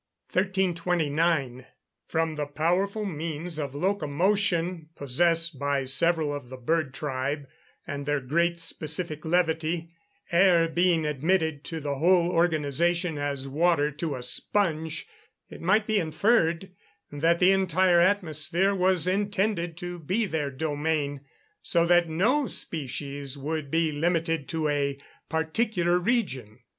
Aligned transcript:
1329. 0.33 1.67
From 2.07 2.33
the 2.33 2.47
powerful 2.47 3.05
means 3.05 3.59
of 3.59 3.75
locomotion 3.75 4.89
possessed 4.95 5.59
by 5.59 5.83
several 5.83 6.33
of 6.33 6.49
the 6.49 6.57
bird 6.57 6.91
tribe, 6.91 7.47
and 7.85 8.07
their 8.07 8.19
great 8.19 8.59
specific 8.59 9.23
levity, 9.23 9.91
air 10.31 10.67
being 10.67 11.05
admitted 11.05 11.63
to 11.63 11.79
the 11.79 11.99
whole 11.99 12.31
organisation 12.31 13.19
as 13.19 13.47
water 13.47 13.91
to 13.91 14.15
a 14.15 14.23
sponge, 14.23 15.05
it 15.51 15.61
might 15.61 15.85
be 15.85 15.99
inferred, 15.99 16.71
that 17.11 17.37
the 17.37 17.51
entire 17.51 18.01
atmosphere 18.01 18.73
was 18.73 19.05
intended 19.05 19.77
to 19.77 19.99
be 19.99 20.25
their 20.25 20.49
domain, 20.49 21.21
so 21.61 21.85
that 21.85 22.09
no 22.09 22.47
species 22.47 23.37
would 23.37 23.69
be 23.69 23.91
limited 23.91 24.47
to 24.49 24.67
a 24.67 24.97
particular 25.29 25.99
region. 25.99 26.57